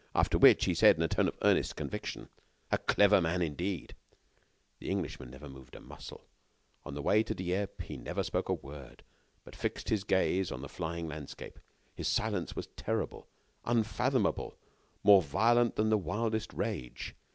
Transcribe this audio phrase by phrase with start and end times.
[0.15, 2.29] After which, he said, in a tone of earnest conviction:
[2.71, 3.93] "A clever man, indeed!"
[4.79, 6.25] The Englishman never moved a muscle.
[6.83, 9.03] On the way to Dieppe, he never spoke a word,
[9.43, 11.59] but fixed his gaze on the flying landscape.
[11.93, 13.27] His silence was terrible,
[13.63, 14.57] unfathomable,
[15.03, 17.13] more violent than the wildest rage.